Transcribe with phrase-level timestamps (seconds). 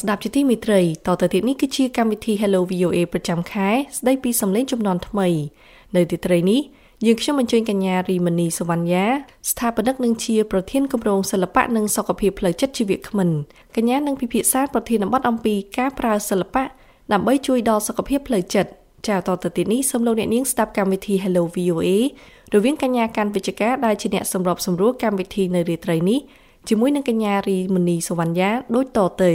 [0.00, 3.68] អស់លោកអ្នកស្ដាប់ជាទីមេត្រីតទៅទៀតនេះគឺជាកម្មវិធី Hello VOA ប្រចាំខែ
[3.98, 5.28] ស្ដីពីសម្លេងចំនួនថ្មី
[5.96, 6.60] នៅទីត្រីនេះ
[7.06, 9.04] យើងខ្ញុំអញ្ជើញកញ្ញារីមនីសវណ្ញា
[9.50, 13.28] ស្ថាបនិកនិងជាប្រធានគម្រោងសិល្បៈនិងសុខភាពផ្លូវចិត្តជីវក្មិន
[13.76, 16.64] កញ្ញានឹងពិភាក្សាប្រធានបទអំពីការប្រើសិល្បៈ
[17.12, 18.70] ដើម្បីជួយដល់សុខភាពផ្លូវចិត្ត
[19.08, 21.88] ចាតទៅទៀតនេះសូមលោកអ្នកនាងស្ដាប់កម្មវិធី Hello VOA
[22.54, 26.20] រវាងកញ្ញាកាន់វិជ្ជការដែលជាអ្នកសម្របសម្រួលកម្មវិធីនៅរាត្រីនេះ
[26.68, 29.34] ជាមួយនឹងកញ្ញារីមនីសវណ្ណាដូចតទៅ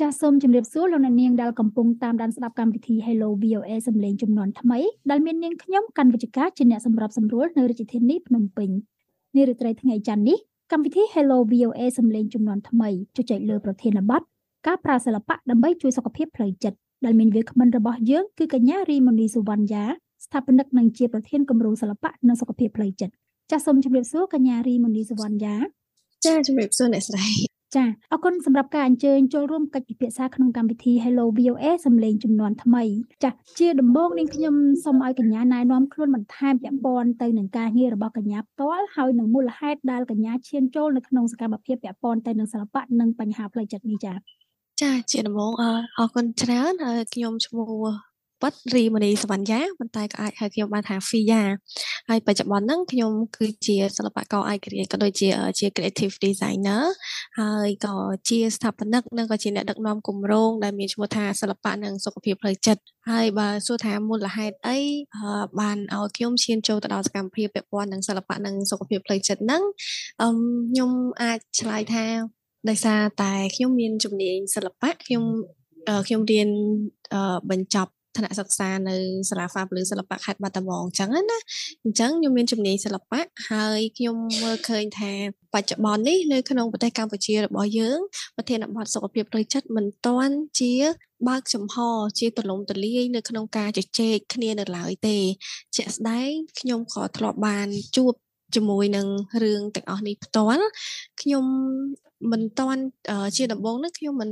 [0.00, 4.78] ចាសសូមជម្រាបសួរលោកអ្នកនាងដែលកំពុងតាមដានស្ដាប់កម្មវិធី Hello VOA សំឡេងចំនួនថ្មី
[5.10, 8.70] ដែលមាននាងខ្ញុំកាន់វិជ្ជការជាអ្នកសម្របសម្រួលនៅរាជធានីភ្នំពេញ
[9.36, 10.38] នារីត្រីថ្ងៃច័ន្ទនេះ
[10.72, 14.22] កម្មវិធី Hello VOA សំឡេងចំនួនថ្មីជជែកលើប្រធានបទ
[14.66, 19.84] ការប្រើសិល្បៈដើម្បីជួយសុខភាពផ្លូវចិត្តដែលមានវាគ្មិនរបស់យើងគឺកញ្ញារីម៉ូនីសុវណ្ណយ៉ា
[20.24, 23.12] ស្ថាបនិកនិងជាប្រធានគម្រោងសិល្បៈនិងសុខភាពផ្លូវចិត្ត
[23.50, 25.56] ចាសសូមជម្រាបសួរកញ្ញារីម៉ូនីសុវណ្ណយ៉ា
[26.26, 32.84] ចាជំរាបសួរអ្នកស្រី ចាអរគុណសម្រាប់ការអញ្ជើញចូលរួមកិច្ចពិភាក្សាក្នុងកម្មវិធី Hello VOA សំឡេងចំនួនថ្មី
[33.24, 44.14] ចាជាដំបូងនាងខ្ញុំសូមឲ្យកញ្ញាណែនាំខ្លួនបន្ថែមពាក់ព័ន្ធទៅនឹងការងាររបស់កញ្ញាផ្ទាល់ហើយនឹងមូលហេតុដែលកញ្ញាឈានចូលនៅក្នុងសកម្មភាពពាក់ព័ន្ធទៅនឹងសិល្បៈនិងបញ្ហាផ្លូវចិត្តនេះចា
[44.82, 45.64] ចាជាដំបូងអ
[46.06, 46.72] រគុណច្រើន
[47.14, 51.42] ខ្ញុំឈ្មោះ ពិតរីមនីសវណ្ណយ៉ាប៉ុន្តែក៏អាចហៅខ្ញុំបានថាហ្វីយ៉ា
[52.08, 56.82] ហើយបច្ចុប្បន្នហ្នឹងខ្ញុំគឺជាសិល្បករឯករាជ្យក៏ដូចជាជា creative designer
[57.40, 57.94] ហើយក៏
[58.28, 64.78] ជាស្ថាបនិកនិងក៏ជាអ្នកដឹកនាំគម្រោងដែលមានឈ្មោះថាសិល្បៈនិងសុខភាពផ្លូវចិត្តហើយបើសួរថាមូលហេតុអី
[65.60, 69.62] បានឲ្យខ្ញុំឈានចូលទៅដល់សកម្មភាពពាក់ព័ន្ធនឹងសិល្បៈនិងសុខភាពផ្លូវចិត្តហ្នឹង
[70.70, 70.90] ខ្ញុំ
[71.22, 72.06] អាចឆ្លើយថា
[72.68, 75.24] ដោយសារតែខ្ញុំមានជំនាញសិល្បៈខ្ញុំ
[76.06, 76.48] ខ្ញុំរៀន
[77.50, 78.96] បញ្ចប់ ថ្នាក់សិក្សានៅ
[79.30, 81.38] សាលាហ្វាពលឺសិល្បៈខេត្តបាត់ដំបងអញ្ចឹងណា
[81.84, 85.12] អញ្ចឹងខ្ញុំមានជំនាញសិល្បៈហើយខ្ញុំមើលឃើញថា
[85.54, 87.98] បច្ចុប្បន្ននេះនៅក្នុងប្រទេសកម្ពុជារបស់យើង
[88.36, 90.72] ប្រធានបទសុខភាពផ្លូវចិត្តមិនទាន់ជា
[91.28, 91.76] បើកចំហ
[92.18, 95.18] ជាទលំទលាយនៅក្នុងការជជែកគ្នានៅឡើយទេ
[95.76, 98.12] ជាក់ស្ដែងខ្ញុំក៏ធ្លាប់បានជួប
[98.54, 99.06] ជាមួយនឹង
[99.42, 100.64] រឿងទាំងអស់នេះផ្ទាល់
[101.20, 101.44] ខ្ញុំ
[102.32, 102.82] មិនតាន់
[103.36, 104.30] ជាដំបូងនេះខ្ញុំមិន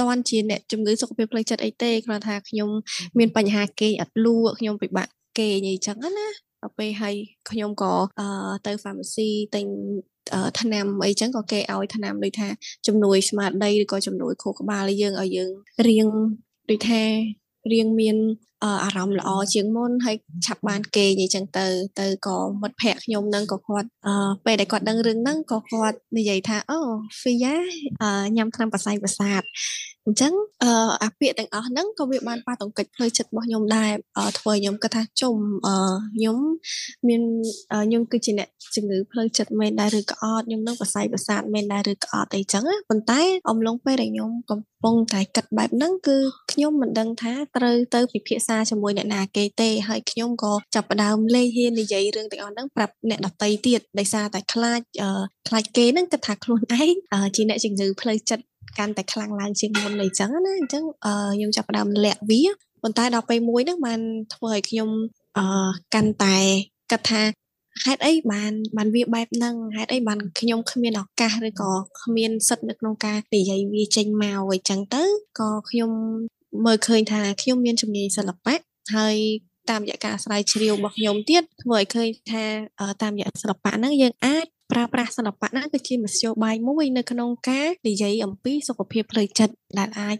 [0.00, 2.70] តាន់ជាអ្នកជំងឺសុខភាពផ្លូវចិត្តអីទេគ្រាន់ថាខ្ញុំ
[3.18, 6.28] មានបញ្ហាគេអត់លក់ខ្ញុំពិបាកគេអីចឹងណា
[6.62, 7.14] ដល់ពេលហើយ
[7.50, 7.92] ខ្ញុំក៏
[8.66, 9.66] ទៅ pharmacy ទិញ
[10.60, 12.48] ថ្នាំអីចឹងក៏គេឲ្យថ្នាំដូចថា
[12.86, 15.50] ជំនួយស្មារតីឬក៏ជំនួយខួរក្បាលយើងឲ្យយើង
[15.88, 16.08] រៀង
[16.70, 17.02] ដូចថា
[17.72, 18.16] រៀងមាន
[18.84, 21.66] អារម្មណ៍ល្អជាងមុនហើយឆាប់បានគេអញ្ចឹងទៅ
[22.00, 23.88] ទៅក៏មិត្តភ័ក្ដិខ្ញុំនឹងក៏គាត់
[24.44, 26.78] ពេលដែលគាត់ដឹងរឿងហ្នឹងក៏គាត់និយាយថាអូ
[27.20, 27.56] ហ្វីយ៉ា
[28.36, 29.42] ញ៉ាំថ្នាំប្រស័យប្រសាទ
[30.06, 33.90] អញ្ចឹងអឺអាពាក្យទាំងអស់ហ្នឹងក៏វាបានប៉ះទង្គិចផ្លូវចិត្តរបស់ខ្ញុំដែរ
[34.38, 35.74] ធ្វើឲ្យខ្ញុំគិតថាជុំអឺ
[36.16, 36.36] ខ្ញុំ
[37.08, 37.22] មាន
[37.86, 46.16] ខ្ញុំគឺជាអ្នកជំងឺផ្លូវចិត្តមែនដែរឬក៏អត់ខ្ញុំនឹងប្រស័យប្រសាទមែនដែរឬក៏អត់អីចឹងប៉ុន្តែអំឡុងពេលដែលខ្ញុំកំពុងតែគិតបែបហ្នឹងគឺ
[46.52, 54.80] ខ្ញុំមិនដឹងថាត្រូវទៅពិភាក្សាជាមួយអ្នកណាគេទេហើយខ្ញុំក៏ចាប់ផ្ដើមលេងហ៊ាននិយាយរឿងទាំងអស់ហ្នឹងប្រាប់អ្នកដតីទៀតដោយសារតែខ្លាច
[55.48, 56.94] ខ្លាចគេហ្នឹងគិតថាខ្លួនឯង
[57.36, 58.44] ជាអ្នកជំងឺផ្លូវចិត្ត
[58.78, 60.84] កាន់តែខ្លាំងឡើងជាងមុនអីចឹងណាអញ្ចឹង
[61.34, 62.42] ខ្ញុំចាប់ផ្ដើមលាក់វា
[62.82, 64.00] ប៉ុន្តែដល់ពេលមួយហ្នឹងបាន
[64.34, 64.88] ធ្វើឲ្យខ្ញុំ
[65.38, 65.44] អឺ
[65.94, 66.36] កាន់តែ
[66.90, 67.22] គិតថា
[67.84, 71.70] ហេតុអីបានបានវាបែបហ្នឹងហេតុអីបានខ្ញុំគ្មានឱកាសឬក៏
[72.02, 75.04] គ្មានសិទ្ធិនៅក្នុងការនិយាយវាចេញមកអីចឹងទៅ
[75.40, 75.90] ក៏ខ្ញុំ
[76.64, 78.56] មើលឃើញថាខ្ញុំមានជំនាញសិល្បៈ
[78.96, 79.16] ហើយ
[79.70, 82.44] តាមរយៈការស្រាវជ្រាវរបស់ខ្ញុំទៀតធ្វើឲ្យឃើញថា
[83.02, 90.16] តាមរយៈសិល្បៈហ្នឹងយើងអាច ប្រើប្រាស់សិល្បៈហ្នឹងគឺជាមធ្យោបាយមួយនៅក្នុងការនិយាយអំពីសុខភាពផ្លូវចិត្តដែលអាច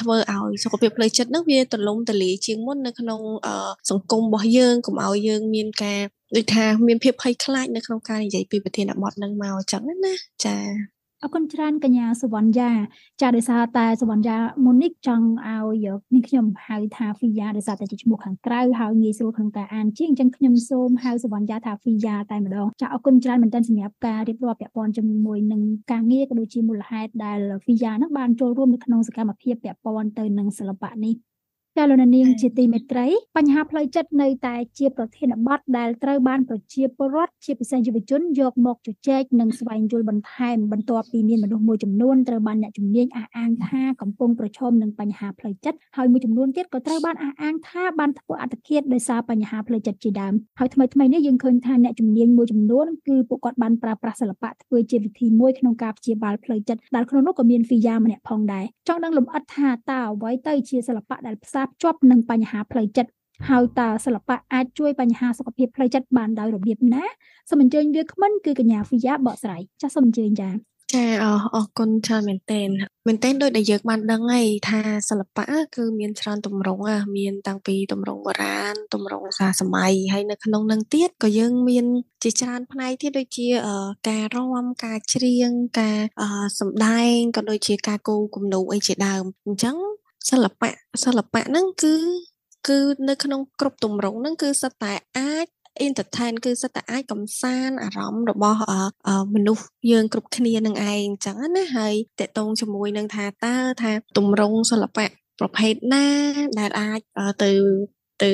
[0.00, 3.20] ធ្វើឲ្យសុខភាពផ្លូវចិត្តហ្នឹងវាទលំទលាយជាងមុននៅក្នុង
[3.90, 6.00] សង្គមរបស់យើងកុំឲ្យយើងមានការ
[6.36, 10.14] ដូចថាមានភាពភ័យខ្លាចនៅក្នុងការនិយាយពីប្រធានបទហ្នឹងមកអញ្ចឹងណា
[10.44, 10.56] ចា
[11.24, 12.70] អរគុណច្រើនកញ្ញាសវណ្ណយ៉ា
[13.20, 25.62] ចាដោយសារតែសវណ្ណយ៉ាមុននេះចង់ឲ្យនេះខ្ញុំហៅថាហ្វីយ៉ាដោយសារតែជាឈ្មោះខាងក្រៅហើយងាយស្រួលក្នុងការអានជាងអញ្ចឹងខ្ញុំសូមហៅសវណ្ណយ៉ាថាហ្វីយ៉ាតែម្ដងចាអរគុណច្រើនមែនទែនសម្រាប់ការរៀបរាប់ពាក់ព័ន្ធជាមួយនឹង
[25.92, 31.14] ការងារក៏ដូចជាមូលហេតុដែលហ្វីយ៉ានឹងបានចូលរួមនៅក្នុងសកម្មភាពពាក់ព័ន្ធទៅនឹងសិល្បៈនេះ
[31.78, 33.06] ចាលោកនាងជាទីមេត្រី
[33.36, 63.10] បញ្ហាផ្លូវចិត្តនៅតែជាប្រធានបទដែលត្រូវបានប្រជាពលរដ្ឋជាពិសេសយុវជនយកមកជជែកនិងស្វែងយល់បន្ថែមបន្ទាប់ពីមានមនុស្សមួយចំនួនត្រូវបានអ្នកជំនាញអះអាងថាកំពុងប្រឈមនឹងបញ្ហាផ្លូវចិត្តហើយមួយចំនួនទៀតក៏ត្រូវបានអះអាងថាបានធ្វើអត្តឃាតដោយសារបញ្ហាផ្លូវចិត្តជាដើមហើយថ្មីថ្មីនេះយើងឃើញថាអ្នកជំនាញមួយចំនួនគឺពួកគាត់បានប្រើប្រាស់សិល្បៈធ្វើជាវិធីមួយក្នុងការព្យាបាលផ្លូវចិត្តដែលក្នុងនោះក៏មានហ្វីយ៉ាម្នាក់ផងដែរចង់ដឹងលម្អិតថាតើអ្វីទៅជាសិល្បៈដែលផ្សារភ្ជាប់នឹងបញ្ហាផ្លូវចិត្ត
[63.48, 67.04] ហើយតើសិល្បៈអាចជួយបញ្ហាសុខភាពផ្លូវចិត្តបានដោយរបៀបណា
[67.50, 70.50] សូមអញ្ជើញវាគ្មិនគឺកញ្ញាហ្វីយ៉ាបកស្រាយចាសសូមអញ្ជើញចា
[70.94, 71.04] ចា
[71.54, 72.68] អរគុណច្រើនមែនទែន
[73.06, 74.80] មែនទែនដូចដែលយើងបានដឹងហើយថា
[75.10, 75.44] សិល្បៈ
[75.76, 76.82] គឺមានច្រើនទម្រង់
[77.16, 81.86] មានតាំងពីទម្រង់បុរាណទម្រង់សាសម័យហើយនៅក្នុងនឹងទៀតក៏យើងមាន
[82.22, 83.48] ជាច្រើនផ្នែកទៀតដូចជា
[84.08, 85.98] ការរាំការច្រៀងការ
[86.58, 89.76] សម្ដែងក៏ដូចជាការគូគំនូអីជាដើមអញ្ចឹង
[90.28, 90.70] សិល្បៈ
[91.04, 91.94] សិល្បៈហ្នឹងគឺ
[92.68, 92.78] គឺ
[93.08, 95.46] នៅក្នុងគ្រប់ទម្រង់ហ្នឹងគឺសិតតែអាច
[95.86, 98.60] entertain គឺសិតតែអាចកំសាន្តអារម្មណ៍របស់
[99.34, 105.06] មនុស្សយើងគ្រប់គ្នានឹងឯងអញ្ចឹងណាហើយតកតងជាមួយនឹងថាតើថាទម្រង់សិល្បៈ
[105.40, 106.06] ប្រភេទណា
[106.58, 107.00] ដែលអាច
[107.42, 107.50] ទៅ
[108.22, 108.32] ទៅ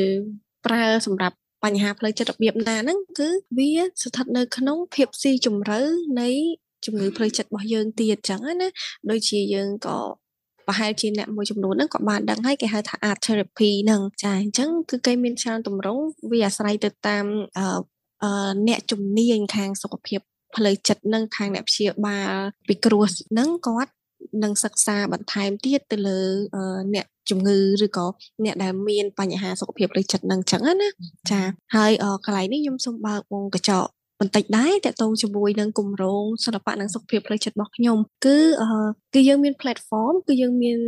[0.66, 3.28] ប្រើសម្រាប់បញ្ហាផ្លូវចិត្តរបៀបណាហ្នឹងគឺ
[3.58, 3.72] វា
[4.02, 5.80] ស្ថិតនៅក្នុងភាពស៊ីជម្រៅ
[6.20, 6.28] នៃ
[6.86, 8.68] ជំងឺផ្លូវចិត្តរបស់យើងទៀតអញ្ចឹងណា
[9.10, 9.98] ដូចជាយើងក៏
[10.66, 17.24] ប្រហែលជាអ្នកមួយចំនួនហ្នឹងក៏បានដឹងហើយគេហៅថា art therapy ហ្នឹងចាអញ្ចឹងគឺគេមានច្រើនទម្រង់វាអាស្រ័យទៅតាម
[17.58, 20.20] អឺអ្នកជំនាញខាងសុខភាព
[20.56, 22.32] ផ្លូវចិត្តនិងខាងអ្នកព្យាបាល
[22.68, 23.92] ពីគ្រោះហ្នឹងគាត់
[24.42, 26.20] នឹងសិក្សាបន្ថែមទៀតទៅលើ
[26.94, 28.06] អ្នកជំងឺឬក៏
[28.44, 30.88] អ្នកដែលមានបញ្ហាសុខភាពផ្លូវចិត្តនឹងចឹងណា
[31.30, 31.40] ចា
[31.76, 31.92] ហើយ
[32.24, 33.90] កន្លែងនេះខ្ញុំសូមបើកវងកញ្ចក់
[34.20, 37.96] បន្តិចដែរតកតងជាមួយនឹងគម្រោងសិល្បៈនិងសុខភាពផ្លូវចិត្តរបស់ខ្ញុំ
[38.26, 38.38] គឺ
[39.14, 40.78] គឺយើងមាន platform គឺយើងមាន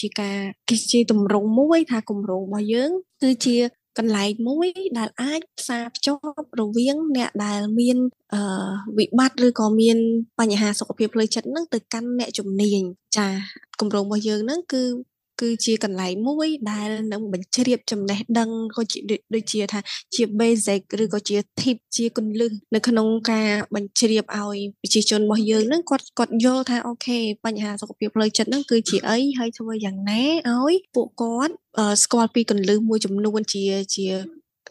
[0.00, 0.38] ជាការ
[0.68, 2.90] គឺជាទម្រង់មួយថាគម្រោងរបស់យើង
[3.22, 3.56] គឺជា
[3.98, 4.68] កន្លែងមួយ
[4.98, 7.96] ដែលអាចផ្សារភ្ជាប់រវាងអ្នកដែលមាន
[8.34, 9.98] អឺវិបត្តិឬក៏មាន
[10.40, 12.82] បញ្ហាសុខភាពផ្លូវចិត្តហ្នឹងទៅកាន់អ្នកជំនាញ
[13.16, 13.28] ចា
[13.80, 14.82] គម្រោងរបស់យើងហ្នឹងគឺ
[15.40, 18.98] គឺជាកន្លែងមួយដែលនឹងបញ្ជ្រាបចំណេះដឹងក៏ជា
[19.34, 19.80] ដូចជាថា
[20.14, 31.54] ជា basic ឬក៏ជា tip ជាគន្លឹះនៅក្នុងការបញ្ជ្រាបឲ្យប្រជាជនរបស់យើងហ្នឹងគាត់គាត់យល់ថាអូខេបញ្ហាសុខភាពផ្លូវចិត្តហ្នឹងគឺជាអីហើយធ្វើយ៉ាងណាឲ្យពួកគាត់
[32.02, 33.64] ស្គាល់ពីគន្លឹះមួយចំនួនជា
[33.94, 34.08] ជា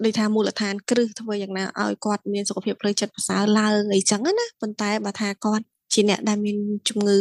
[0.05, 6.57] ដូចថាមូលដ្ឋានគ្រឹះធ្វើយ៉ាងណាឲ្យគាត់មានសុខភាពផ្លូវចិត្តប្រសើរឡើងអីចឹងណាប៉ុន្តែបើថាគាត់ ជាអ្នកដែលមាន
[6.89, 7.17] ជំងឺ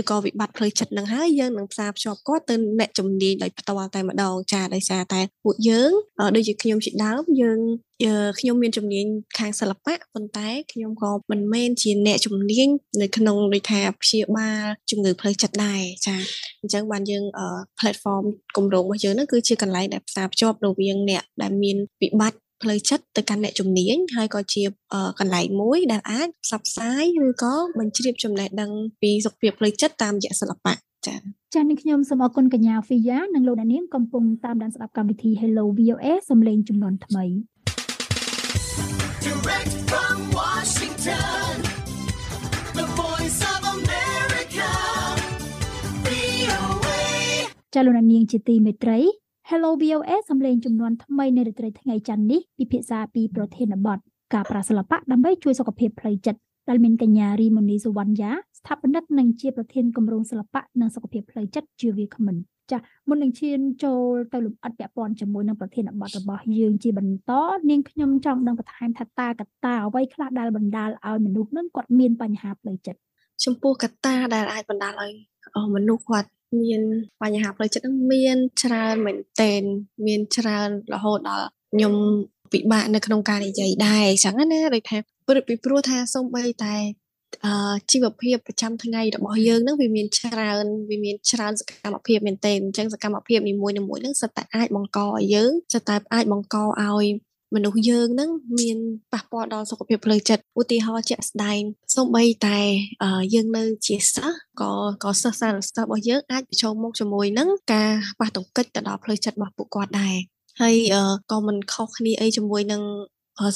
[0.00, 5.90] ឬក៏វិបត្តិផ្លូវចិត្តនឹងហើយយើងនឹងផ្សារភ្ជាប់គាត់ទៅអ្នកជំនាញដោយផ្ទាល់តែម្ដងចាដោយសារតែពួកយើង
[6.36, 7.58] ដូចជាខ្ញុំជាដើមយើង
[8.38, 9.06] ខ្ញុំមានជំនាញ
[9.38, 12.68] ខាងសិល្បៈប៉ុន្តែខ្ញុំក៏មិនមែនជាអ្នកជំនាញ
[13.02, 16.16] នៅក្នុងដូចថាព្យាបាលជំងឺផ្លូវចិត្តដែរចា
[16.60, 17.24] អញ្ចឹងបានយើង
[17.78, 18.24] platform
[18.56, 24.62] គម្រោងរបស់យើងហ្នឹងគឺជាកន្លែងដែលផ្សារភ្ជាប់រវាងអ្នកដែលមានវិបត្តិ ផ្លូវចិត្តទៅកាន់អ្នកជំនាញហើយក៏ជា
[25.18, 28.70] កន្លែងមួយដែលអាចផ្សព្វផ្សាយឬក៏បញ្ជ្រាបចំណេះដឹង
[29.02, 30.74] ពីសុខភាពផ្លូវចិត្តតាមរយៈសិល្បៈ
[31.06, 31.18] ចា៎
[31.54, 37.24] ចា៎នេះខ្ញុំសូមអរគុណកញ្ញា Fia និងលោកអ្នកនាងកំពុងតាមដានស្ដាប់កម្មវិធី Hello VOA សំឡេងចំនួនថ្មី
[39.26, 41.50] Direct from Washington
[42.78, 44.70] The Voice of America
[46.06, 47.00] VOA
[47.74, 53.98] ចាលោកអ្នកនាងជាទីមេត្រី Hello VOA សំឡេងចំនួនថ្មីនៅរាត្រីថ្ងៃច័ន្ទនេះពិភាក្សាពីប្រធានបទ
[54.34, 62.36] ការប្រាសិល្បៈដើម្បីជួយសុខភាពផ្លូវចិត្តដែលមានកញ្ញារីម៉ូនីសុវណ្ណយ៉ាស្ថាបនិកនិងជាប្រធានគម្រោងសិល្បៈនិងសុខភាពផ្លូវចិត្តជាវាគ្មិន
[62.70, 67.32] ចាស់មុននឹងឈានចូលទៅលំអិតពាក់ព័ន្ធជាមួយនឹងប្រធានបទរបស់យើងជាបន្ត
[67.70, 73.00] នាងខ្ញុំចង់ដឹងបន្ថែមថាតើកត្តាអ្វីខ្លះដែលបណ្ដាលឲ្យមនុស្សនឹងគាត់មានបញ្ហាផ្លូវចិត្ត
[73.44, 75.12] ចំពោះកត្តាដែលអាចបណ្ដាលឲ្យ
[75.76, 76.28] មនុស្សគាត់
[76.60, 76.80] មាន
[77.22, 79.62] បញ្ហាផ្លូវចិត្តនឹងមានច្រើនមែនទែន
[80.06, 81.94] មានច្រើនរហូតដល់ខ្ញុំ
[82.52, 86.76] ពិបាកនៅក្នុងការនិយាយដែរអញ្ចឹងណាដូចថាព្រោះពីព្រោះថាសូម្បីតែ
[87.44, 97.06] អឺជីវភាពប្រចាំថ្ងៃរបស់យើងនឹងវាមានច្រើនវាមានច្រើនសកម្មភាពមែនទែនអញ្ចឹងសកម្មភាពនីមួយៗនឹងសិតតែអាចបង្កឲ្យយើងសិតតែអាចបង្កឲ្យ
[97.54, 98.78] មនុស្សយើងនឹងមាន
[99.12, 101.60] ប៉ះពាល់ដល់សុខភាពផ្លូវចិត្តឧទាហរណ៍ជាក់ស្ដែង
[101.96, 102.58] សូម្បីតែ
[103.34, 104.72] យើងនៅជាសិស្សក៏
[105.04, 107.90] ក៏សិស្សសាស្ត្រសិស្សរបស់យើងអាចប្រឈមមុខជាមួយនឹងការ
[108.20, 110.14] ប៉ះទង្គិចទៅដល់ផ្លូវចិត្តរបស់ពួកគាត់ដែរ
[110.60, 110.76] ហើយ
[111.32, 112.82] ក៏មិនខុសគ្នាអីជាមួយនឹង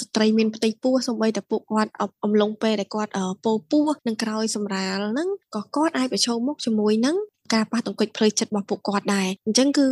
[0.01, 1.91] ស្ត្រីមានផ្ទៃពោះសូម្បីតែពួកគាត់
[2.25, 3.13] អំឡុងពេលដែលគាត់
[3.45, 7.17] ពោពោះនឹងក្រោយសម្រាលហ្នឹងក៏គាត់អាចប្រឈមមុខជាមួយនឹង
[7.55, 9.87] ការប៉ះទង្គិចផ្លូវចិត្តរបស់ពួកគាត់ដែរអញ្ចឹងគឺ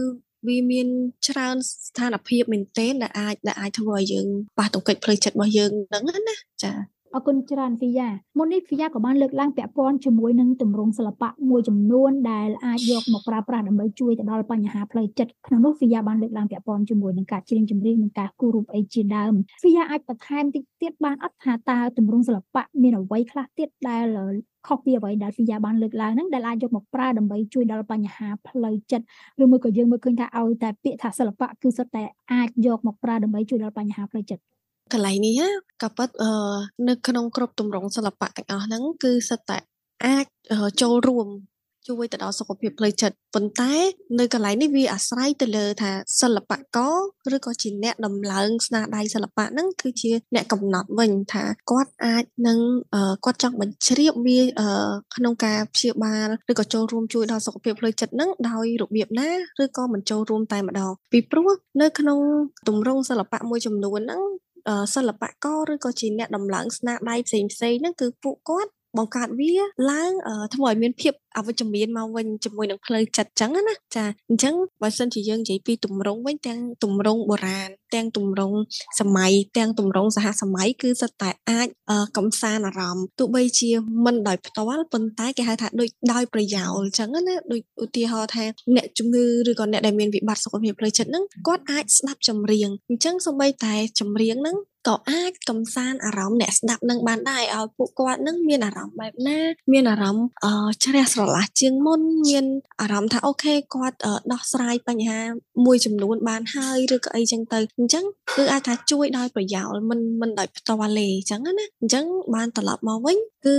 [0.49, 0.87] វាមាន
[1.27, 4.27] ច្រើនស្ថានភាពមែនទែនដែលអាចដែលអាចធ្វើឲ្យយើង
[4.59, 24.06] ប៉ះទង្គិចផ្លូវចិត្តរបស់យើងហ្នឹងណាចា៎ អរគុណច្រើនហ្វីយ៉ាមុននេះហ្វីយ៉ាក៏បានលើកឡើងពាក់ព័ន្ធជាមួយនឹងទម្រង់សិល្បៈមួយចំនួនដែលអាចយកមកប្រើប្រាស់ដើម្បីជួយទៅដល់បញ្ហាផ្លូវចិត្តក្នុងនោះហ្វីយ៉ាបានលើកឡើងពាក់ព័ន្ធជាមួយនឹងការច្រៀងចម្រៀងនិងការគូររូបអីជាដើមហ្វីយ៉ាអាចបន្ថែមតិចទៀតបានអត់ថាតើទម្រង់សិល្បៈមានអ្វីខ្លះទៀតដែល
[24.66, 29.04] ខុសពីអ្វីដែលហ្វីយ៉ាបានលើកឡើងហ្នឹងដែលអាចយកមកប្រើដើម្បីជួយដល់បញ្ហាផ្លូវចិត្ត
[29.42, 34.42] ឬមួយក៏យើងមើលឃើញថាឲ្យតែពាក្យថាសិល្បៈគឺសុទ្ធតែអាចយកមកប្រើដើម្បីជួយដល់បញ្ហាផ្លូវចិត្ត
[34.93, 35.41] កន្លែងនេះ
[35.83, 36.09] ក៏ប៉ិត
[36.88, 39.59] នៅក្នុងគ្រប់ទម្រង់សិល្បៈទាំងអស់ហ្នឹងគឺសិតតែ
[40.05, 40.26] អាច
[40.83, 41.29] ចូលរួម
[41.88, 43.73] ជួយទៅដល់សុខភាពផ្លូវចិត្តប៉ុន្តែ
[44.19, 46.79] នៅកន្លែងនេះវាអាស្រ័យទៅលើថាសិល្បក
[47.31, 52.59] រឬក៏ជាអ្នកដំឡើងស្នាដៃសិល្បៈហ្នឹងគឺជាអ្នកកំណត់វិញថាគាត់អាចនឹង
[53.25, 54.41] គាត់ចង់បញ្ជ្រាបវា
[55.17, 59.31] ក្នុងការព្យាបាលឬក៏ចូលរួមជួយដល់សុខភាពផ្លូវចិត្តហ្នឹងដោយរបៀបណា
[59.62, 61.49] ឬក៏មិនចូលរួមតែម្ដងពីព្រោះ
[61.81, 62.19] នៅក្នុង
[62.69, 64.23] ទម្រង់សិល្បៈមួយចំនួនហ្នឹង
[64.94, 69.54] សិល្បករឬក៏ជាអ្នកដំឡើងស្នាដៃផ្សេងផ្សេងហ្នឹងគឺពួកគាត់បង្កើតវា
[69.90, 70.12] ឡើង
[70.54, 78.57] ធ្វើឲ្យមានភាព អវិជ្ជមានមកវិញជាមួយនឹងផ្លូវចិត្តចឹងណាចាអញ្ចឹងបើសិនជាយើងនិយាយពីទម្រង់វិញទាំងទម្រង់បុរាណទាំងទម្រង់
[79.00, 81.69] សម័យទាំងទម្រង់សហសម័យគឺសិតតែអាច
[82.17, 83.71] កំសាន្តអារម្មណ៍ទោះបីជា
[84.05, 88.45] មិនដោយផ្ទាល់ប៉ុន្តែគេហៅថាដូចដោយប្រយោលអញ្ចឹងណាដូចឧទាហរណ៍ថា
[88.76, 94.57] អ្នកជំងឺឬក៏អ្នកដែលមានវិបត្តិសុខភាពផ្លូវចិត្តហ្នឹងគាត់អាចស្ដាប់ចម្រៀងអញ្ចឹងសូម្បីតែចម្រៀងហ្នឹង
[94.88, 99.38] ក៏អាចកំសាន្តអារម្មណ៍អ្នកស្ដាប់នឹងបានដែរឲ្យពួកគាត់នឹងមានអារម្មណ៍បែបណា
[99.73, 100.26] មានអារម្មណ៍
[100.83, 102.45] ជ្រះស្រឡះជាងមុនមាន
[102.81, 103.97] អារម្មណ៍ថាអូខេគាត់
[104.33, 105.21] ដោះស្រាយបញ្ហា
[105.66, 108.04] មួយចំនួនបានហើយឬក៏អីចឹងទៅអញ្ចឹង
[108.37, 112.04] គឺអាចថាជួយដោយប្រយោលមិនមិនដោយផ្ទាល់ទេអញ្ចឹងណាអញ្ចឹង
[112.35, 113.57] បានត្រឡប់មកវិញគឺ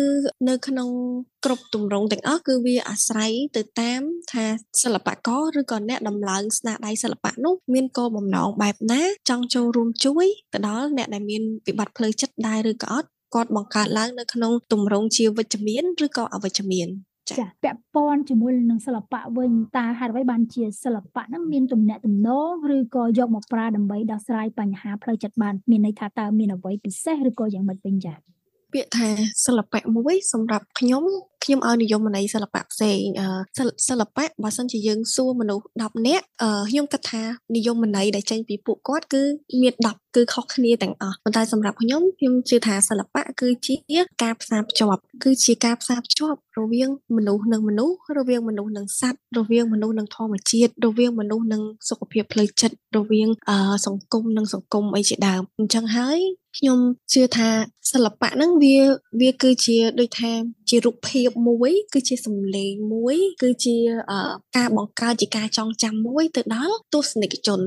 [0.49, 0.89] នៅក្នុង
[1.45, 4.45] គ្រប់ទម្រង់ទាំងអស់គឺវាអាស្រ័យទៅតាមថា
[4.83, 16.89] សិល្បករឬក៏អ្នកដំឡើងស្នាដៃសិល្បៈនោះមានគោលបំណងបែបណាចង់ចូលរួមជួយទៅដល់អ្នកដែលមានវិបត្តិផ្លូវចិត្តដែរឬក៏អត់គាត់បង្កើតឡើងនៅក្នុងទម្រង់ជាវិជ្ជមានឬក៏អវិជ្ជមាន
[17.29, 28.13] ចាពាក់ព័ន្ធជាមួយនឹងសិល្បៈវិញតើហេតុអ្វីបានជាសិល្បៈហ្នឹងមានទំនាក់ទំនងឬក៏យកមកប្រើដើម្បីដោះស្រាយបញ្ហាផ្លូវចិត្តបានមានន័យថាតើមានអ្វីពិសេសឬក៏យ៉ាងម៉េចវិញចា
[28.73, 29.09] ពាក្យថា
[29.45, 31.03] សិល្បៈមួយសម្រាប់ខ្ញុំ
[31.45, 33.01] ខ្ញុំឲ្យនិយមន័យសិល្បៈផ្សេង
[33.89, 36.25] សិល្បៈបើសិនជាយើងសួរមនុស្ស10នាក់
[36.69, 37.23] ខ្ញុំគិតថា
[37.55, 39.23] និយមន័យដែលចេញពីពួកគាត់គឺ
[39.61, 43.75] មាន10គឺខុសគ្នាទាំងអស់ប៉ុន្តែសម្រាប់ខ្ញុំខ្ញុំជឿថាសិល្បៈគឺជា
[44.23, 53.29] ការផ្សារភ្ជាប់គឺជាការផ្សារភ្ជាប់រវាងមនុស្សនិងមនុស្សរវាងមនុស្សនិងសត្វរវាងមនុស្សនិងធម្មជាតិរវាងមនុស្សនិងសុខភាពផ្លូវចិត្តរវាង
[53.87, 56.19] សង្គមនិងសង្គមអីជាដើមអញ្ចឹងហើយ
[56.57, 56.79] ខ្ញុំ
[57.13, 57.49] ជឿថា
[57.91, 58.77] សិល្បៈហ្នឹងវា
[59.21, 60.31] វាគឺជាដូចថា
[60.69, 63.77] ជារូបភាពមួយ គឺជាសម្លេងមួយ គឺជា
[64.57, 67.61] ការបង្កើតជាការចងចាំមួយទៅដល់ទស្សនិកជន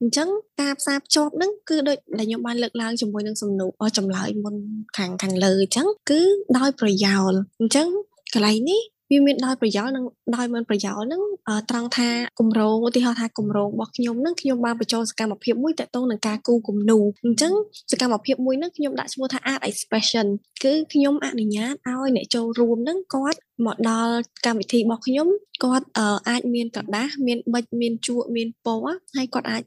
[0.00, 0.28] អញ្ចឹង
[0.60, 4.54] ការផ្សារភ្ជាប់ហ្នឹងគឺដូចដែលខ្ញុំបានលើកឡើងជាមួយនឹងសំណួរចម្លើយមុន
[4.96, 6.20] ខាងខាងលើអញ្ចឹងគឺ
[6.58, 7.88] ដោយប្រយោលអញ្ចឹង
[8.34, 8.80] កន្លែងនេះ
[9.10, 10.04] វាមានដោយប្រយោលនិង
[10.36, 11.22] ដោយមិនប្រយោលហ្នឹង
[11.70, 12.08] ត្រង់ថា
[12.38, 17.52] គម្រោងឧទាហរណ៍ថាគម្រោងរបស់ខ្ញុំហ្នឹងខ្ញុំបានបញ្ចូលសកម្មភាពមួយតាក់ទងនឹងការគូគំនូអញ្ចឹង
[17.92, 20.26] សកម្មភាពមួយហ្នឹងខ្ញុំដាក់ឈ្មោះថា art expression
[20.64, 24.14] គឺខ្ញុំអនុញ្ញាតឲ្យអ្នកចូលរួមហ្នឹងគាត់មកដល់
[24.46, 25.28] កម្មវិធីរបស់ខ្ញុំ
[25.64, 25.86] គាត់
[26.28, 29.62] អាចមានក្រដាសមានប៊ិចមានជក់មានពណ៌ហើយគាត់អាច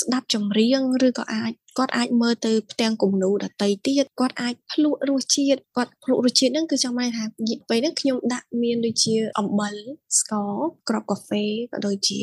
[0.00, 7.25] ស្ដាប់ចម្រៀងឬក៏អាច គាត់អាចមើលទៅផ្ទាំងគំនូរដតីទៀតគាត់អាចភ្លក់រសជាតិគាត់ភ្លក់រសជាតិហ្នឹងគឺចង់បានថា
[7.69, 9.73] ពេលហ្នឹងខ្ញុំដាក់មានដូចជាអំបិល
[10.19, 10.53] ស្ករ
[10.89, 12.19] គ្រាប់កាហ្វេក៏ដូចជា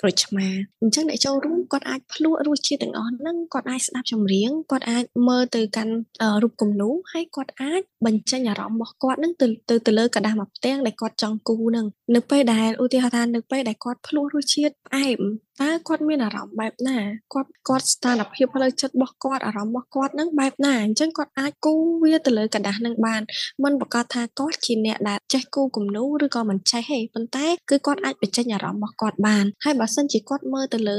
[0.00, 0.46] ក្រូចឆ្មា
[0.82, 5.94] អញ្ចឹងអ្នកចូលរួមគាត់អាចភ្លក់រសជាតិទាំងអស់ហ្នឹងគាត់អាចស្ដាប់ចម្រៀងគាត់អាចមើលទៅកាន់
[6.42, 15.20] រូបគំនូរហើយគាត់អាចបញ្ចេញអារម្មណ៍របស់គាត់ហ្នឹងទៅទៅទៅលើกระดาษមួយផ្ទាំងដែលគាត់ចង់គូហ្នឹងនៅពេលដែលឧទាហរណ៍ថានៅពេលដែលគាត់ភ្លក់រសជាតិផ្អែម
[15.62, 16.98] តើគាត់មានអារម្មណ៍បែបណា
[17.34, 21.74] គាត់គាត់ស្ថានភាពផ្លូវចិត្តរបស់គាត់អារម្មណ៍របស់គាត់នឹងបែបណាអញ្ចឹงគាត់អាចគូ
[22.04, 23.22] វាទៅលើกระดาษនឹងបាន
[23.64, 30.98] មិនប្រកាសថាគាត់ជាអ្នកដែលចេះគូគំនូរឬក៏មិនចេះទេប៉ុន្តែគឺគាត់អាចបញ្ចេញអារម្មណ៍របស់គាត់បានហើយបើសិនជាគាត់មើលទៅលើ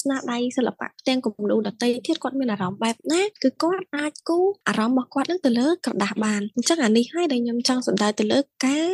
[0.00, 8.86] ស្នាដៃសិល្បៈផ្ទាំងគំនូរដទៃទៀតគាត់មានអារម្មណ៍បែបណាគឺគាត់អាចគូអារម្មណ៍របស់គាត់នឹងទៅលើក្រដាស់បានអញ្ចឹងអានេះហើយដែលខ្ញុំចង់សម្ដៅទៅលើការ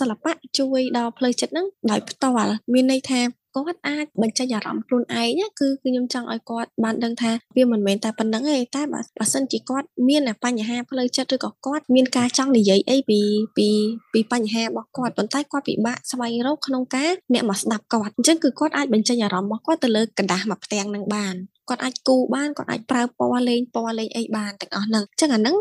[0.00, 3.20] សិល្បៈជួយដល់ផ្លូវចិត្តហ្នឹងដោយផ្ទាល់មានន័យថា
[3.56, 13.20] គាត់អាចបញ្ចេញអារម្មណ៍ខ្លួនឯងគឺគឺខ្ញុំចង់ឲ្យគាត់បានដឹងថាវាមិនមែនតែប៉ុណ្្នឹងទេតែបើបើសិនជាគាត់មានបញ្ហាផ្លូវចិត្តឬក៏គាត់មានការចង់និយាយអីពី
[13.56, 13.68] ពី
[14.12, 21.34] ពីបញ្ហារបស់គាត់ប៉ុន្តែគាត់ពិបាកស្វែងរកក្នុងការអ្នកមកស្ដាប់គាត់អញ្ចឹងគឺគាត់អាចបញ្ចេញអារម្មណ៍របស់គាត់ទៅលើกระดาษមួយផ្ទាំងនឹងបាន
[21.68, 25.56] គាត់អាចគូបានគាត់អាចប្រើពណ៌លេងពណ៌លេងអីបានទាំងអស់ហ្នឹងអញ្ចឹងអាហ្នឹង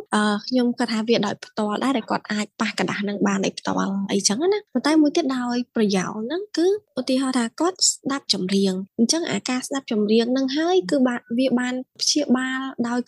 [0.48, 6.68] ខ្ញុំគាត់ថាវាដោយផ្ទាល់ដែរដែលគាត់អាចប៉ះกระดาษហ្នឹងបានដោយផ្ទាល់អីចឹងណាប៉ុន្តែមួយទៀតដោយប្រយោលហ្នឹងគឺ
[7.00, 13.00] ឧទាហរណ៍ថាគាត់ស្ដាប់ចម្រៀងអញ្ចឹងអាការស្ដាប់ចម្រៀងហ្នឹងហើយគឺបានវាបានព្យាបាលដោយ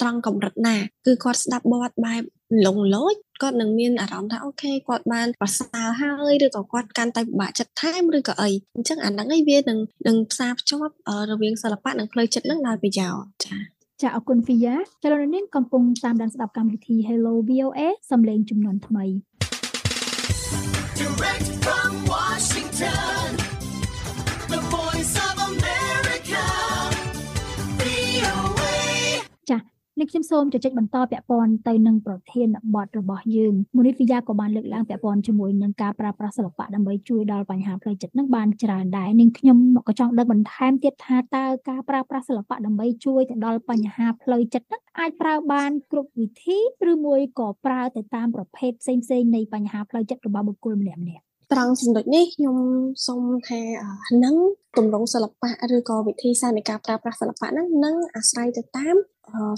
[0.00, 2.22] ត្រង់កម្រិតណាគឺគាត់ស្ដាប់បទបែប
[2.65, 10.93] លងលោចគាត់នឹងមានអារម្មណ៍ថាអូខេគាត់បានប្រសើរហើយឬក៏គាត់កាន់តែពិបាកចិត្តថែមឬក៏អីអញ្ចឹងអាហ្នឹងឯងវានឹងនឹងផ្សារភ្ជាប់
[11.31, 13.61] រវាងសិល្បៈនិងផ្លូវចិត្តនឹងដោយប្រយោជន៍ចា៎
[14.01, 17.79] ចាអរគុណហ្វីយ៉ាចលនានេះកំពុងតាមដានស្ដាប់កម្មវិធី Hello VOA
[18.11, 19.05] សំឡេងចំនួនថ្មី
[20.99, 23.08] Direct from Washington
[29.99, 46.57] នេះខ្ញុំសូមជជែកបន្តពាក់ព័ន្ធទៅនឹងប្រធានបទរបស់យើងមូនីហ្វីយ៉ាក៏បានលើកឡើងពាក់ព័ន្ធជាមួយនឹងការប្រើប្រាស់សិល្បៈដើម្បីជួយដល់បញ្ហាផ្លូវចិត្តនឹងបានច្រើនដែរនឹងខ្ញុំក៏ចង់ដឹងបន្ថែមទៀតថាតើការប្រើប្រាស់សិល្បៈដើម្បីជួយទៅដល់បញ្ហាផ្លូវចិត្តនឹងអាចប្រើបានគ្រប់វិធី
[46.91, 52.57] ឬមួយក៏ប្រើទៅតាមប្រភេទផ្សេងៗនៃបញ្ហាផ្លូវចិត្តរបស់បុគ្គលម្នាក់ៗត្រង់ចំណុចនេះខ្ញុំ
[53.07, 53.61] សូមថា
[54.23, 54.35] នឹង
[54.77, 58.95] ទម្រង់សិល្បៈឬក៏វិធីសាស្ត្រនៃការប្រើប្រាស់សិល្បៈហ្នឹងនឹងអាស្រ័យទៅតាម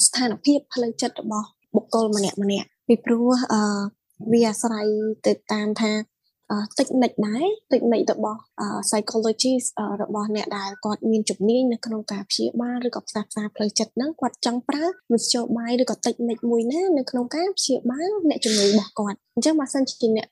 [0.06, 3.30] ស្ថានភាពផ្លូវចិត្តរបស់បុគ្គលម្នាក់ម្នាក់ពីព្រោះ
[4.32, 4.88] វាអាស្រ័យ
[5.28, 5.92] ទៅតាមថា
[6.80, 8.40] តិចនិចដែរតិចនិចរបស់
[8.90, 9.68] psychologist
[10.02, 20.28] របស់អ្នកដែលគាត់មានជំនាញនៅក្នុងការព្យាបាលឬក៏ផ្សះផ្សាផ្លូវចិត្តហ្នឹងគាត់ចង់ប្រើវិទ្យាបាយឬក៏តិចនិចមួយណានៅក្នុងការព្យាបាលអ្នកជំងឺរបស់គាត់អញ្ចឹងបើសិនជាអ្នក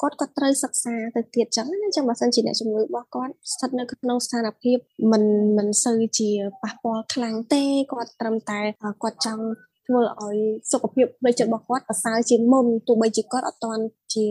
[0.00, 4.78] គាត់គាត់ត្រូវសិក្សាទៅទៀតចឹងណាអញ្ចឹងបើសិនជាអ្នកជំងឺរបស់គាត់ស្ថិតនៅក្នុងស្ថានភាព
[5.12, 5.22] មិន
[5.58, 6.30] មិនសូវជា
[6.62, 8.60] ប៉ះពាល់ខ្លាំងទេគាត់ត្រឹមតែ
[9.02, 9.44] គាត់ចង់
[9.86, 10.38] ធ្វើឲ្យ
[10.72, 13.82] សុខភាពផ្លូវចិត្តរបស់គាត់ប្រសើរជាងមុនទោះបីជាគាត់អត់ទាន់
[14.14, 14.24] ជា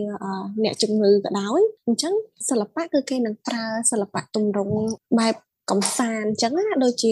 [0.64, 2.14] អ្នកជំងឺក៏ដោយអញ្ចឹង
[2.50, 4.76] សិល្បៈគឺគេនឹងប្រើសិល្បៈទម្រង់
[5.18, 5.34] បែប
[5.70, 7.10] កំសាន្តអញ្ចឹងណាដូចជា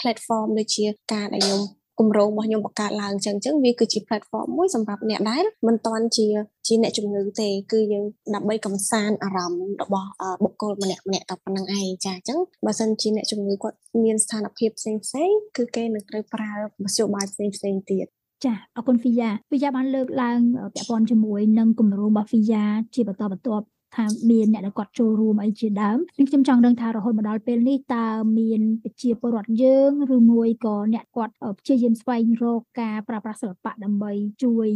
[0.00, 1.62] platform ដូចជាការដែលខ្ញុំ
[2.00, 6.26] គម្រោងរបស់ខ្ញុំបង្កើតឡើងអញ្ចឹងអញ្ចឹងវាគឺជា platform មួយសម្រាប់អ្នកដែលមិនទាន់ជា
[6.66, 10.10] ជាអ្នកជំងឺទេគឺយើងដើម្បីកំសាន្តអារម្មណ៍របស់
[10.44, 18.06] បុគ្គលម្នាក់ម្នាក់តែប៉ុណ្្នឹងឯងចាអញ្ចឹងបើសិនជាអ្នកជំងឺគាត់មានស្ថានភាពផ្សេងផ្សេងគឺគេនឹងត្រូវប្រើមធ្យោបាយផ្សេងផ្សេងទៀត
[18.44, 20.40] ចាអរគុណហ្វីយ៉ាហ្វីយ៉ាបានលើកឡើង
[20.74, 23.64] ពាក់ព័ន្ធជាមួយនឹងគម្រោងរបស់ហ្វីយ៉ាជាបន្តបន្ទាប់
[23.96, 28.06] ថាមានអ្នកដែលគាត់ចូលរួមអីជាដើមនេះខ្ញុំចង់ដឹងថារហូតមកដល់ពេលនេះតើ
[28.38, 34.68] មានប្រជាពលរដ្ឋយើងឬមួយក៏អ្នកគាត់ព្យាយាមស្វែងរកការប្រើប្រាស់សិល្បៈដើម្បីជួយ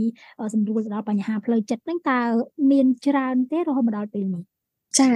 [0.55, 2.21] សម្រួលទៅដល់បញ្ហាផ្លូវចិត្តហ្នឹងតើ
[2.71, 4.45] មានច្រើនទេរហូតមកដល់ពេលនេះ
[4.99, 5.09] ចា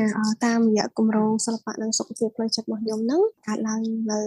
[0.45, 3.81] តាមរយៈគម្រោងសិល្បៈនិងសុខភាពផ្លូវចិត្តរបស់ខ្ញុំហ្នឹងកើតឡើង
[4.11, 4.21] នៅ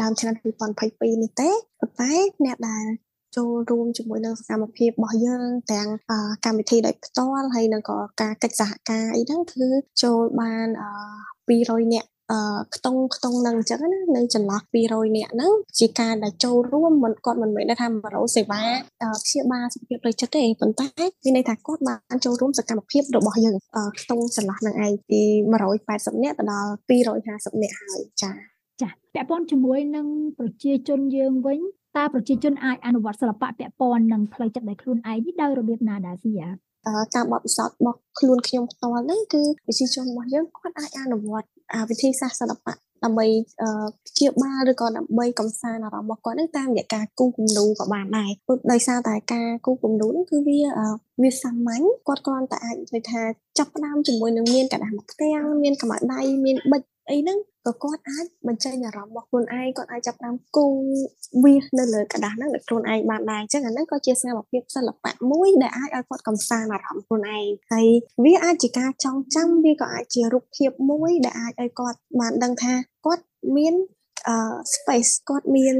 [0.00, 2.12] ដើមឆ្នាំ2022នេះទេប៉ុន្តែ
[2.44, 2.84] អ្នកដែល
[3.36, 5.42] ចូលរួមជាមួយនឹងសកម្មភាពរបស់យើង
[5.72, 5.88] ទាំង
[6.44, 9.66] កម្មវិធីដោយផ្ទាល់ហើយនឹងក៏ការកិច្ចសហការអីហ្នឹងគឺ
[10.02, 10.66] ចូលបាន
[11.48, 18.62] 200នាក់អឺខ្ទង់ខ្ទង់នឹងអញ្ចឹងណានៅចន្លោះ200នាក់ហ្នឹងជាការដែលចូលរួមមិនគាត់មិនមែនថា100សេវា
[19.24, 20.86] ព្យាបាលសុខភាពផ្លូវចិត្តទេប៉ុន្តែ
[21.24, 23.56] មានន័យថាគាត់បានចូលរួមសកម្មភាពរបស់យើង
[24.00, 25.20] ខ្ទង់ចន្លោះនឹងឯងពី
[25.72, 28.30] 180នាក់ទៅដល់250នាក់ហើយចា
[28.82, 30.06] ចាពាក់ព័ន្ធជាមួយនឹង
[30.38, 31.60] ប្រជាជនយើងវិញ
[31.98, 36.50] តើប្រជាជនអាចអនុវត្តសិល្បៈពាក់ព័ន្ធនឹងផ្លូវចិត្តដោយខ្លួនឯងនេះដោយរបៀបណាដែរស៊ីអា
[37.14, 41.48] តាមបទពិសោធន៍របស់ខ្លួនខ្ញុំផ្ទាល់ហ្នឹងគឺប្រជាជនរបស់យើងគាត់អាចអនុវត្ត
[41.90, 43.26] វិធីសាស្ត្រសិល្បៈដើម្បី
[44.06, 50.60] ព្យាបាលឬក៏ដើម្បីកំសាន្តអារម្មណ៍របស់គាត់នឹងតាមរយៈការគូគំនូក៏បានដែរព្រោះដោយសារតែការគូគំនូនឹងគឺវា
[51.22, 53.22] វាសាមញ្ញគាត់គ្រាន់តែអាចនិយាយថា
[53.58, 60.67] ចាប់ផ្ដើមជាមួយនឹងមានកណ្ដាស់មកផ្ទាំងមានកម្ដៅដៃមានបិច អីហ្នឹងក៏គាត់អាចបញ្ចេញអារម្មណ៍របស់ខ្លួនឯងគាត់អាចចាប់តាមគូ
[61.43, 67.87] វានៅលើกระดาษហ្នឹងដោយខ្លួនឯងបានដែរអញ្ចឹងអាហ្នឹងក៏ជាសកម្មភាពសិល្បៈមួយដែលអាចឲ្យគាត់កំសាន្តអារម្មណ៍ខ្លួនឯងហើយ
[68.23, 72.73] វាអាចជាការចងចាំវាក៏អាចជារូបភាពមួយដែលអាចឲ្យគាត់បានដឹងថា
[73.05, 73.23] គាត់
[73.57, 73.75] មាន
[74.27, 74.35] អឺ
[74.73, 75.75] space គាត់មាន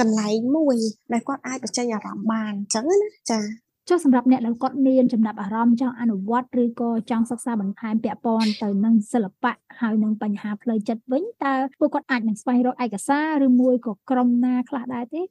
[0.00, 0.78] កន្លែងមួយ
[1.12, 2.98] ដែលគាត់អាចបញ្ចេញអារម្មណ៍បានអញ្ចឹងណា
[3.30, 3.40] ចា
[3.89, 15.21] ចុះសម្រាប់អ្នកដែលគាត់មានចំណាប់អារម្មណ៍ចង់អនុវត្តឬក៏ចង់សិក្សាបន្ថែមពាក់ព័ន្ធទៅនឹងសិល្បៈហើយនឹងបញ្ហាផ្លូវចិត្តវិញតើពួកគាត់អាចនឹងស្វែងរកឯកសារឬមួយក៏ក្រុមណាខ្លះដែរទេ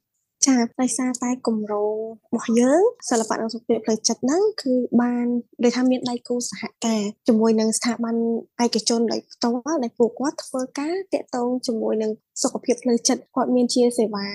[0.47, 1.97] ចាដោយសារតែគម្រោង
[2.33, 5.27] របស់យើងសិល្បៈនិងសុខភាពផ្លូវចិត្តហ្នឹងគឺបាន
[5.65, 8.17] ដូចថាមានដៃគូសហការជាមួយនឹងស្ថាប័ន
[8.65, 12.11] ឯកជនដោយផ្ទាល់ដែលពួកគាត់ធ្វើការតាក់ទងជាមួយនឹង
[12.43, 14.27] សុខភាពផ្លូវចិត្តគាត់មានជាសេវា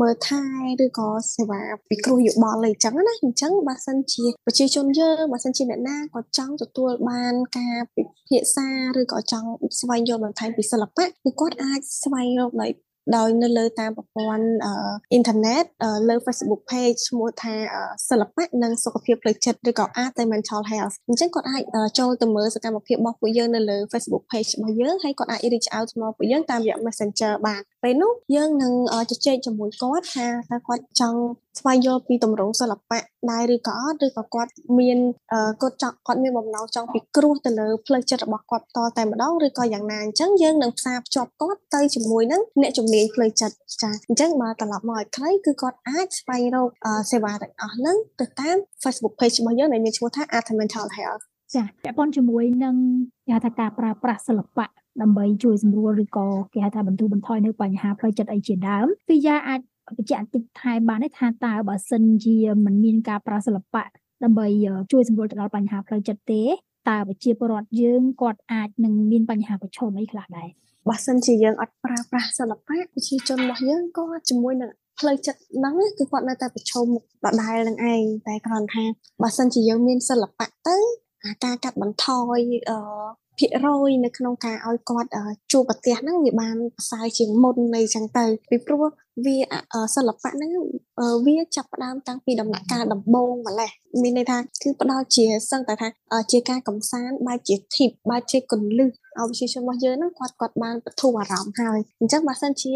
[0.00, 0.42] មើលថែ
[0.84, 9.48] ឬក៏សេវាពិគ្រោះយោបល់អីចឹងណាអញ្ចឹងបើសិនជាប្រជាជនយើងបើសិនជាអ្នកណាគាត់ចង់ទទួលបានការពិភាក្សាឬក៏ចង់
[9.80, 12.70] ស្វែងយល់បន្ថែមពីសិល្បៈគឺគាត់អាចស្វែងរកដោយ
[13.14, 15.64] ដោយនៅលើតាមប្រព័ន្ធអ៊ីនធឺណិត
[16.08, 17.54] លើ Facebook page ឈ្មោះថា
[18.08, 21.62] សិល្បៈនិងសុខភាពផ្លូវចិត្តឬក៏ Art and Mental Health អញ្ចឹងគាត់អាច
[21.98, 28.72] ចូលទៅមើលសកម្មភាពរបស់ពួកយើងនៅលើ Facebook page របស់យើងហើយគាត់អាច reach out មកពួកយើងតាមរយៈ Messenger បានពេលនោះយើងនឹង
[29.10, 31.20] ជជែកជាមួយគាត់ថាតើគាត់ចង់
[31.58, 32.98] ស្វែងយល់ពីទម្រង់សិល្បៈ
[33.30, 34.98] ដែរឬក៏អត់ឬក៏គាត់មាន
[35.62, 46.68] គាត់ចង់គាត់មានបំណងចង់ពិគ្រោះទៅលើផ្លូវចិត្តរបស់គាត់តតែម្ដងឬក៏យ៉ាងណាអញ្ចឹងយើងនឹងផ្សារភ្ជាប់គាត់ទៅជាមួយនឹងអ្នកជំនាញផ្លូវចិត្តចាអញ្ចឹងបើត្រឡប់មកឲ្យខ្លីគឺគាត់អាចស្វែងរក
[47.10, 52.76] សេវាទាំងអស់ហ្នឹងទៅតាម Facebook page របស់យើងដែលមានឈ្មោះថា Art Mental Health ចាពាក់ព័ន្ធជាមួយនឹង
[53.26, 54.66] គេហៅថាការប្រើប្រាស់សិល្បៈ
[55.02, 59.60] ដើម្បីជួយសម្រួលឬក៏គេហៅថាបន្ធូរបន្ថយនៅបញ្ហាផ្លូវចិត្តអីជាដើមពីយ៉ាអាច
[59.96, 63.84] បញ្ជាក់បន្តិចថែមបានទេថាតើបើសិនជាមិនមានការប្រើសិល្បៈ
[64.24, 64.46] ដើម្បី
[64.92, 66.42] ជួយសម្រួលទៅដល់បញ្ហាផ្លូវចិត្តទេ
[66.88, 70.48] តើប្រជាពលរដ្ឋយើងគាត់អាចនឹងមានបញ្ហាប្រឈមអីខ្លះដែរ
[70.88, 78.84] បើសិនជាយើងអត់ប្រើប្រាស់សិល្បៈប្រជាជនរបស់យើងក៏ជាមួយនឹងផ្លូវចិត្តហ្នឹងគឺគាត់នៅតែប្រឈមមុខដដែលនឹងឯងតែគ្រាន់ថា
[79.22, 80.76] បើសិនជាយើងមានសិល្បៈទៅ
[81.24, 82.38] អាការកាត់បន្ថយ
[82.70, 82.78] អឺ
[83.38, 85.08] ភាគរយនៅក្នុងការឲ្យគាត់
[85.52, 88.84] ជួបប្រទេសហ្នឹងវាបានប្រសើរជាងមុននៃចឹងទៅពីព្រោះ
[89.24, 89.36] វា
[89.94, 90.50] សិល្បៈហ្នឹង
[91.26, 93.70] វាចាប់ផ្ដើមតាំងពីដំណាក់កាលដំបូងម្លេះ
[94.02, 95.88] មានន័យថាគឺផ្ដល់ជាសឹងតែថា
[96.32, 102.72] ជាការកំសាន្តបែបជា tip បែបជាកលឹះឲ្យវិជាជនរបស់យើងហ្នឹងគាត់គាត់បានបទូអារម្មណ៍ហើយអញ្ចឹងបើសិនជា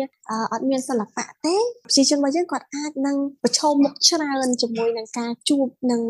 [0.52, 6.02] អត់មានសិល្បៈទេវិជាជនរបស់យើងគាត់អាចនឹងប្រឈមមុខច្រើនជាមួយនឹងការជួបនឹង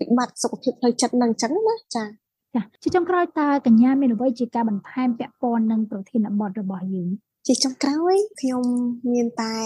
[0.00, 2.23] វិបត្តិសុខភាពផ្លូវចិត្តនឹងអញ្ចឹងណាចា៎
[2.54, 7.10] ចាជាចុងក្រោយតើកញ្ញាមានអ្វីជាការបន្ថែមពាក់ព័ន្ធនឹងប្រធានបទរបស់យើង
[7.46, 8.64] ជាចុងក្រោយខ្ញុំ
[9.12, 9.56] មានតែ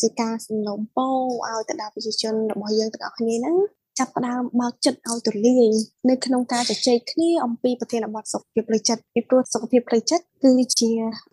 [0.00, 1.16] ជាការសំណូមពរ
[1.48, 3.56] ឲ្យទៅដល់ប្រជាជនរបស់យើងទាំងអស់គ្នាហ្នឹង
[3.98, 5.72] ចាប់ផ្ដើមបើកចិត្តឲ្យទូលាយ
[6.08, 10.92] នៅក្នុងការជជែកគ្នាអំពីប្រធានបទសុខភាពផ្លូវចិត្តពីព្រោះសុខភាពផ្លូវចិត្តគឺជា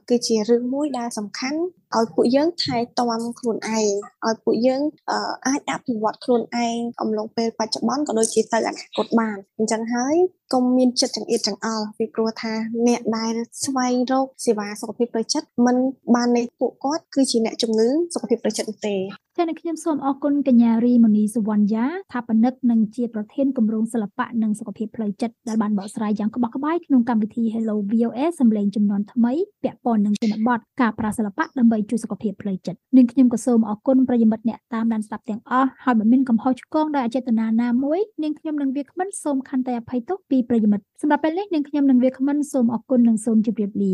[0.10, 1.60] គឺជារឿងមួយដែលសំខាន់
[1.98, 3.92] ឲ្យពួកយើងថែទាំខ្លួនឯង
[4.28, 4.82] ឲ្យពួកយើង
[5.48, 10.16] អាចអភិវឌ្ឍខ្លួនឯងអំឡុងពេលបច្ចុប្បន្នក៏ដូចជាទៅអនាគតបានអញ្ចឹងហើយ
[10.54, 12.54] កុំមានចិត្តចង្អៀតចង្អល់ពីព្រោះថា
[12.88, 13.34] អ្នកដែល
[13.66, 15.78] ស្វែងរកសេវាសុខភាពផ្លូវចិត្តមិន
[16.16, 18.96] បាននៃពួកគាត់គឺជាអ្នកជំងឺសុខភាពផ្លូវចិត្តទេ
[19.38, 43.94] ចា៎អ្នកខ្ញុំសូមអរគុណកញ្ញារីមនីសុវណ្ណយាថាបនិកនិងជាប្រធានគម្រោងសិល្បៈនិងសុខភាពផ្លូវចិត្តដែលបានបកស្រាយយ៉ាងក្បោះក្បាយក្នុងកម្មវិធី Hello VOA សម្លេងចំនួនថ្មីពាក់ព័ន្ធនឹងជនបទការប្រាសិល្បៈដើម្បីជួយសុខភាពផ្លូវចិត្តនិងខ្ញុំក៏សូមអរគុណប្រិយមិត្តអ្នកតាមដានស្ដាប់ទាំងអស់ហើយបើមានកំហុសឆ្គងដោយអចេតនាណាមួយនាងខ្ញុំនិងវាគ្មិនសូមខន្តីអភ័យទោសពីប្រិយមិត្តសម្រាប់ពេលនេះនាងខ្ញុំនិងវាគ្មិនសូមអរគុណនិងសូមជម្រាបលា